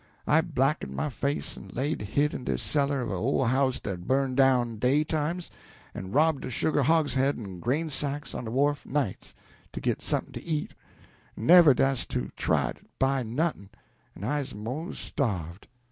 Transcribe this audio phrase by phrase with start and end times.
[0.25, 4.01] I blacked my face en laid hid in de cellar of a ole house dat's
[4.01, 5.51] burnt down, daytimes,
[5.93, 9.35] en robbed de sugar hogsheads en grain sacks on de wharf, nights,
[9.71, 10.73] to git somethin' to eat,
[11.37, 13.69] en never dast to try to buy noth'n',
[14.17, 15.67] en I's 'mos' starved.